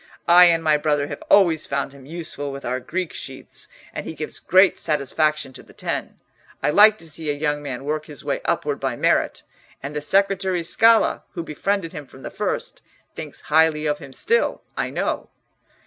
[0.27, 4.15] "I and my brother have always found him useful with our Greek sheets, and he
[4.15, 6.19] gives great satisfaction to the Ten.
[6.63, 9.43] I like to see a young man work his way upward by merit.
[9.83, 12.81] And the secretary Scala, who befriended him from the first,
[13.13, 15.29] thinks highly of him still, I know."